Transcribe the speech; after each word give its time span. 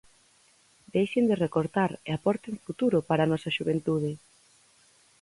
¡Deixen 0.95 1.25
de 1.29 1.39
recortar 1.45 1.91
e 2.07 2.09
aporten 2.13 2.61
futuro 2.65 2.97
para 3.07 3.21
a 3.23 3.29
nosa 3.31 3.53
xuventude! 3.57 4.11